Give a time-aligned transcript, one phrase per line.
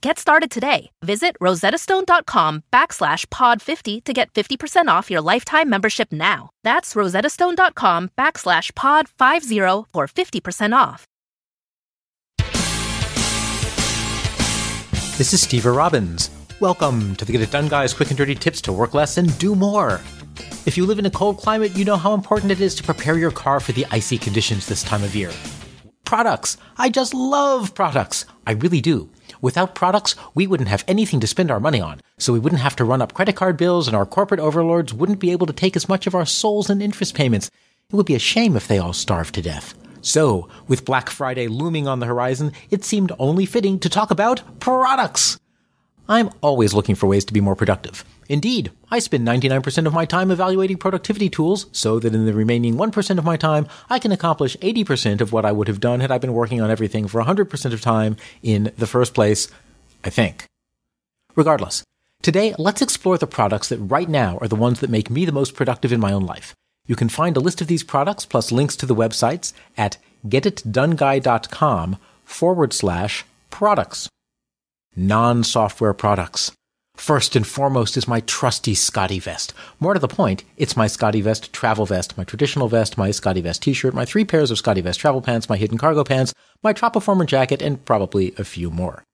[0.00, 0.90] Get started today.
[1.02, 6.50] Visit rosettastone.com backslash pod50 to get 50% off your lifetime membership now.
[6.62, 11.04] That's rosettastone.com backslash pod50 for 50% off.
[15.18, 16.30] This is Stever Robbins.
[16.60, 19.36] Welcome to the Get It Done Guys quick and dirty tips to work less and
[19.38, 20.00] do more.
[20.64, 23.18] If you live in a cold climate, you know how important it is to prepare
[23.18, 25.32] your car for the icy conditions this time of year.
[26.08, 26.56] Products.
[26.78, 28.24] I just love products.
[28.46, 29.10] I really do.
[29.42, 32.74] Without products, we wouldn't have anything to spend our money on, so we wouldn't have
[32.76, 35.76] to run up credit card bills and our corporate overlords wouldn't be able to take
[35.76, 37.50] as much of our souls in interest payments.
[37.90, 39.74] It would be a shame if they all starved to death.
[40.00, 44.60] So, with Black Friday looming on the horizon, it seemed only fitting to talk about
[44.60, 45.38] products.
[46.08, 48.04] I'm always looking for ways to be more productive.
[48.28, 52.76] Indeed, I spend 99% of my time evaluating productivity tools so that in the remaining
[52.76, 56.10] 1% of my time, I can accomplish 80% of what I would have done had
[56.10, 59.48] I been working on everything for 100% of time in the first place,
[60.02, 60.44] I think.
[61.34, 61.84] Regardless,
[62.22, 65.32] today let's explore the products that right now are the ones that make me the
[65.32, 66.54] most productive in my own life.
[66.86, 71.96] You can find a list of these products plus links to the websites at getitdoneguy.com
[72.24, 74.08] forward slash products.
[75.00, 76.50] Non-software products.
[76.96, 79.52] First and foremost is my trusty SCOTTeVEST.
[79.78, 83.94] More to the point, it's my SCOTTeVEST travel vest, my traditional vest, my SCOTTeVEST t-shirt,
[83.94, 87.84] my three pairs of SCOTTeVEST travel pants, my hidden cargo pants, my Tropiformer jacket, and
[87.84, 89.04] probably a few more.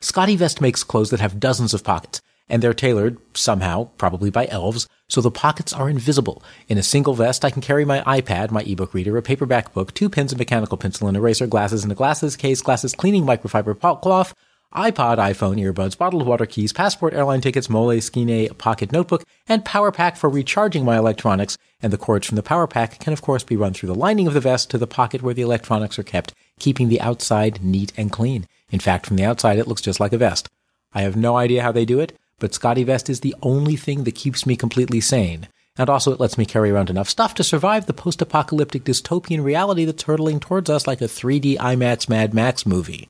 [0.00, 4.88] SCOTTeVEST makes clothes that have dozens of pockets, and they're tailored, somehow, probably by elves,
[5.10, 6.42] so the pockets are invisible.
[6.66, 9.92] In a single vest, I can carry my iPad, my ebook reader, a paperback book,
[9.92, 13.78] two pens, a mechanical pencil, an eraser, glasses, and a glasses case, glasses cleaning microfiber
[14.00, 14.32] cloth,
[14.74, 20.16] iPod, iPhone, earbuds, bottled water keys, passport, airline tickets, Moleskine, pocket notebook, and power pack
[20.16, 21.56] for recharging my electronics.
[21.80, 24.26] And the cords from the power pack can of course be run through the lining
[24.26, 27.92] of the vest to the pocket where the electronics are kept, keeping the outside neat
[27.96, 28.46] and clean.
[28.70, 30.48] In fact, from the outside, it looks just like a vest.
[30.92, 34.14] I have no idea how they do it, but SCOTTeVEST is the only thing that
[34.14, 35.48] keeps me completely sane.
[35.78, 39.84] And also it lets me carry around enough stuff to survive the post-apocalyptic dystopian reality
[39.84, 43.08] that's hurtling towards us like a 3D IMAX Mad Max movie.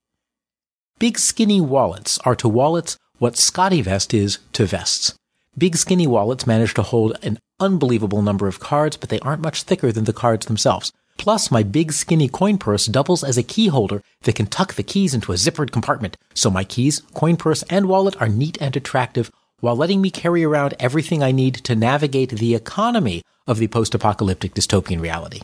[0.99, 5.12] Big skinny wallets are to wallets what SCOTTeVEST is to vests.
[5.59, 9.65] Big skinny wallets manage to hold an unbelievable number of cards, but they aren't much
[9.65, 10.95] thicker than the cards themselves.
[11.19, 14.83] Plus, my big skinny coin purse doubles as a key holder that can tuck the
[14.83, 16.17] keys into a zippered compartment.
[16.33, 19.31] So my keys, coin purse, and wallet are neat and attractive
[19.61, 24.55] while letting me carry around everything I need to navigate the economy of the post-apocalyptic
[24.55, 25.43] dystopian reality.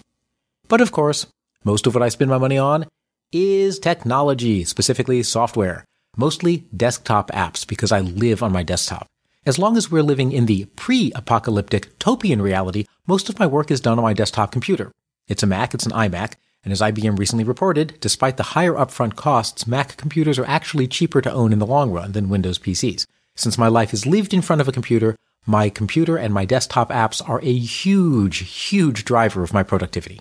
[0.69, 1.27] But of course,
[1.63, 2.87] most of what I spend my money on
[3.32, 5.84] is technology, specifically software,
[6.16, 9.06] mostly desktop apps because I live on my desktop.
[9.44, 13.81] As long as we're living in the pre-apocalyptic topian reality, most of my work is
[13.81, 14.92] done on my desktop computer.
[15.26, 19.16] It's a Mac, it's an iMac, and as IBM recently reported, despite the higher upfront
[19.16, 23.06] costs, Mac computers are actually cheaper to own in the long run than Windows PCs.
[23.34, 26.91] Since my life is lived in front of a computer, my computer and my desktop
[26.91, 30.21] apps are a huge, huge driver of my productivity.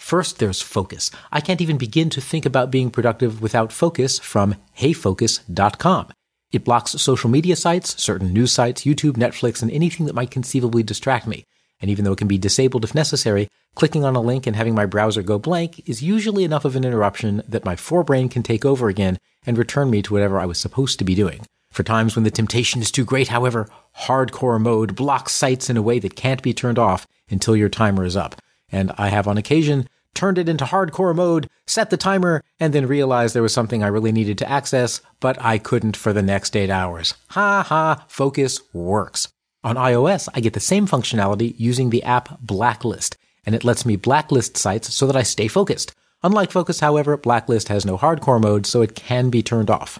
[0.00, 1.10] First, there's focus.
[1.30, 6.08] I can't even begin to think about being productive without focus from heyfocus.com.
[6.50, 10.82] It blocks social media sites, certain news sites, YouTube, Netflix, and anything that might conceivably
[10.82, 11.44] distract me.
[11.80, 13.46] And even though it can be disabled if necessary,
[13.76, 16.84] clicking on a link and having my browser go blank is usually enough of an
[16.84, 20.58] interruption that my forebrain can take over again and return me to whatever I was
[20.58, 21.42] supposed to be doing.
[21.70, 23.68] For times when the temptation is too great, however,
[24.00, 28.04] hardcore mode blocks sites in a way that can't be turned off until your timer
[28.04, 28.34] is up
[28.72, 32.86] and I have on occasion turned it into hardcore mode, set the timer, and then
[32.86, 36.56] realized there was something I really needed to access, but I couldn't for the next
[36.56, 37.14] eight hours.
[37.30, 39.28] Ha ha, focus works.
[39.62, 43.96] On iOS, I get the same functionality using the app Blacklist, and it lets me
[43.96, 45.94] blacklist sites so that I stay focused.
[46.22, 49.98] Unlike Focus, however, Blacklist has no hardcore mode, so it can be turned off.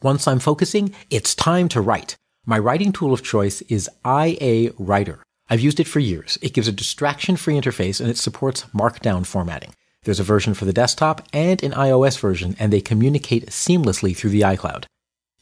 [0.00, 2.16] Once I'm focusing, it's time to write.
[2.44, 5.24] My writing tool of choice is IA Writer.
[5.48, 6.38] I've used it for years.
[6.42, 9.74] It gives a distraction free interface and it supports markdown formatting.
[10.02, 14.30] There's a version for the desktop and an iOS version, and they communicate seamlessly through
[14.30, 14.84] the iCloud.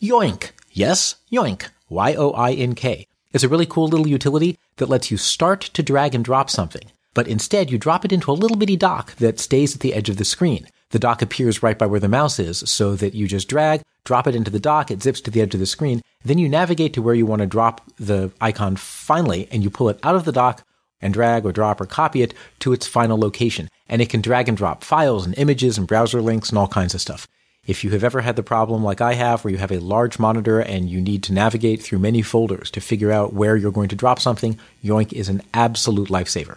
[0.00, 0.52] Yoink!
[0.70, 1.68] Yes, Yoink.
[1.90, 3.06] Y-O-I-N-K.
[3.32, 6.90] It's a really cool little utility that lets you start to drag and drop something,
[7.12, 10.08] but instead you drop it into a little bitty dock that stays at the edge
[10.08, 10.66] of the screen.
[10.90, 14.26] The dock appears right by where the mouse is, so that you just drag, drop
[14.26, 16.92] it into the dock, it zips to the edge of the screen, then you navigate
[16.94, 20.25] to where you want to drop the icon finally, and you pull it out of
[20.25, 20.62] the dock
[21.00, 23.69] and drag or drop or copy it to its final location.
[23.88, 26.94] And it can drag and drop files and images and browser links and all kinds
[26.94, 27.28] of stuff.
[27.66, 30.19] If you have ever had the problem like I have, where you have a large
[30.19, 33.88] monitor and you need to navigate through many folders to figure out where you're going
[33.88, 36.56] to drop something, Yoink is an absolute lifesaver.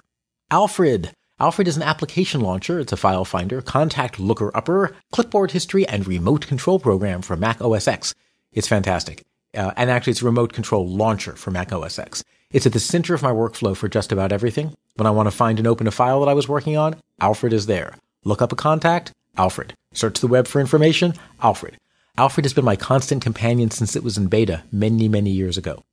[0.51, 1.11] Alfred.
[1.39, 2.79] Alfred is an application launcher.
[2.79, 7.61] It's a file finder, contact looker upper, clipboard history, and remote control program for Mac
[7.61, 8.15] OS X.
[8.53, 9.23] It's fantastic.
[9.53, 12.23] Uh, and actually, it's a remote control launcher for Mac OS X.
[12.49, 14.73] It's at the center of my workflow for just about everything.
[14.95, 17.53] When I want to find and open a file that I was working on, Alfred
[17.53, 17.93] is there.
[18.23, 19.75] Look up a contact, Alfred.
[19.93, 21.13] Search the web for information,
[21.43, 21.77] Alfred.
[22.17, 25.83] Alfred has been my constant companion since it was in beta many, many years ago.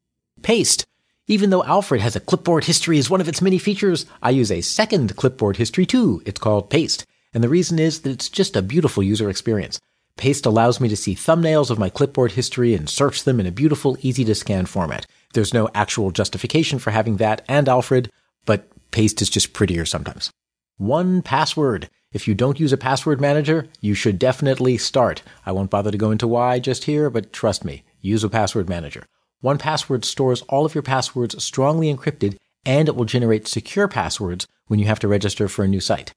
[0.40, 0.86] Paste.
[1.26, 4.52] Even though Alfred has a clipboard history as one of its many features, I use
[4.52, 6.22] a second clipboard history too.
[6.26, 7.06] It's called Paste.
[7.32, 9.80] And the reason is that it's just a beautiful user experience.
[10.18, 13.50] Paste allows me to see thumbnails of my clipboard history and search them in a
[13.50, 15.06] beautiful, easy to scan format.
[15.32, 18.10] There's no actual justification for having that and Alfred,
[18.44, 20.30] but Paste is just prettier sometimes.
[20.78, 21.88] 1Password.
[22.12, 25.22] If you don't use a password manager, you should definitely start.
[25.46, 28.68] I won't bother to go into why just here, but trust me, use a password
[28.68, 29.06] manager.
[29.44, 34.80] 1Password stores all of your passwords strongly encrypted and it will generate secure passwords when
[34.80, 36.14] you have to register for a new site.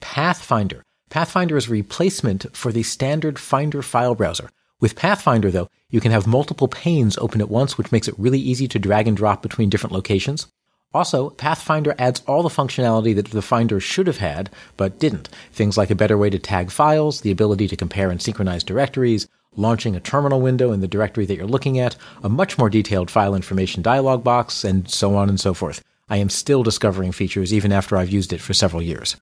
[0.00, 0.82] Pathfinder.
[1.08, 4.50] Pathfinder is a replacement for the standard Finder file browser.
[4.80, 8.40] With Pathfinder, though, you can have multiple panes open at once, which makes it really
[8.40, 10.48] easy to drag and drop between different locations.
[10.92, 15.28] Also, Pathfinder adds all the functionality that the Finder should have had, but didn't.
[15.52, 19.28] Things like a better way to tag files, the ability to compare and synchronize directories,
[19.56, 23.10] launching a terminal window in the directory that you're looking at, a much more detailed
[23.10, 25.82] file information dialog box, and so on and so forth.
[26.08, 29.16] I am still discovering features even after I've used it for several years.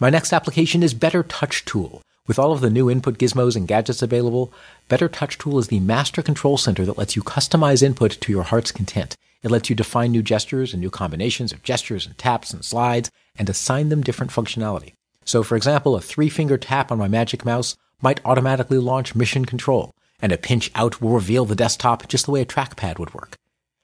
[0.00, 2.02] My next application is Better Touch Tool.
[2.26, 4.52] With all of the new input gizmos and gadgets available,
[4.88, 8.42] Better Touch Tool is the master control center that lets you customize input to your
[8.42, 9.16] heart's content.
[9.42, 13.10] It lets you define new gestures and new combinations of gestures and taps and slides
[13.36, 14.92] and assign them different functionality.
[15.24, 19.44] So, for example, a three finger tap on my Magic Mouse might automatically launch Mission
[19.44, 23.14] Control, and a pinch out will reveal the desktop just the way a trackpad would
[23.14, 23.36] work.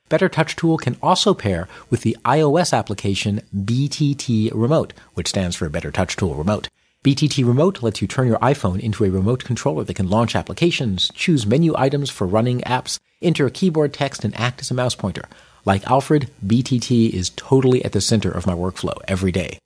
[0.09, 5.69] Better Touch Tool can also pair with the iOS application BTT Remote, which stands for
[5.69, 6.69] Better Touch Tool Remote.
[7.03, 11.11] BTT Remote lets you turn your iPhone into a remote controller that can launch applications,
[11.15, 15.25] choose menu items for running apps, enter keyboard text, and act as a mouse pointer.
[15.65, 19.59] Like Alfred, BTT is totally at the center of my workflow every day.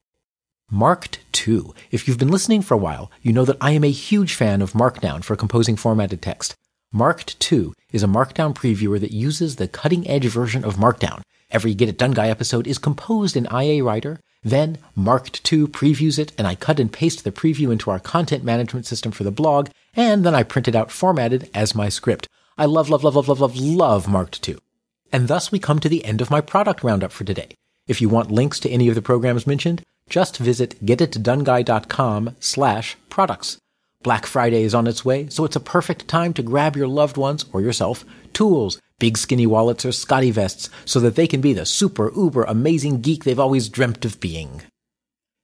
[0.70, 1.72] Marked 2.
[1.90, 4.60] If you've been listening for a while, you know that I am a huge fan
[4.60, 6.54] of Markdown for composing formatted text.
[6.92, 11.22] Marked 2 is a Markdown previewer that uses the cutting edge version of Markdown.
[11.50, 16.18] Every Get It Done Guy episode is composed in IA Writer, then Marked 2 previews
[16.18, 19.30] it, and I cut and paste the preview into our content management system for the
[19.30, 22.28] blog, and then I print it out formatted as my script.
[22.58, 24.58] I love, love, love, love, love, love, love Marked 2.
[25.12, 27.56] And thus we come to the end of my product roundup for today.
[27.86, 33.58] If you want links to any of the programs mentioned, just visit getitdoneguy.com slash products.
[34.02, 37.16] Black Friday is on its way, so it's a perfect time to grab your loved
[37.16, 41.66] ones or yourself tools, big skinny wallets or SCOTTeVESTs so that they can be the
[41.66, 44.62] super uber amazing geek they've always dreamt of being.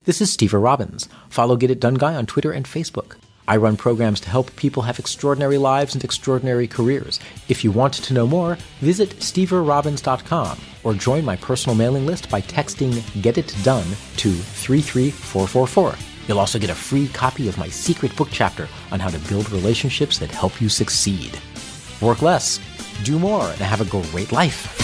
[0.05, 1.09] This is Stever Robbins.
[1.29, 3.17] Follow Get It Done Guy on Twitter and Facebook.
[3.47, 7.21] I run programs to help people have extraordinary lives and extraordinary careers.
[7.49, 12.41] If you want to know more, visit steverrobbins.com or join my personal mailing list by
[12.41, 13.87] texting Get It Done
[14.17, 15.95] to 33444.
[16.27, 19.51] You'll also get a free copy of my secret book chapter on how to build
[19.51, 21.39] relationships that help you succeed.
[22.01, 22.61] Work less,
[23.03, 24.84] do more, and have a great life.